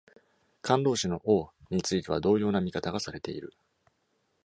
[0.63, 3.53] 感動詞の「Oh!」については同様な見方がされている。